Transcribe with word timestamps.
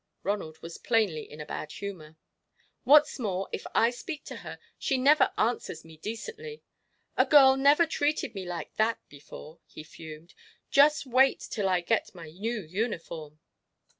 Ronald 0.23 0.63
was 0.63 0.79
plainly 0.79 1.29
in 1.31 1.39
a 1.39 1.45
bad 1.45 1.71
humour. 1.73 2.17
"What's 2.85 3.19
more, 3.19 3.47
if 3.51 3.67
I 3.75 3.91
speak 3.91 4.23
to 4.23 4.37
her, 4.37 4.57
she 4.79 4.97
never 4.97 5.31
answers 5.37 5.85
me 5.85 5.95
decently. 5.95 6.63
A 7.17 7.25
girl 7.27 7.55
never 7.55 7.85
treated 7.85 8.33
me 8.33 8.43
like 8.43 8.77
that 8.77 8.97
before," 9.09 9.59
he 9.67 9.83
fumed; 9.83 10.33
"just 10.71 11.05
wait 11.05 11.39
till 11.41 11.69
I 11.69 11.81
get 11.81 12.15
my 12.15 12.31
new 12.31 12.63
uniform!" 12.63 13.41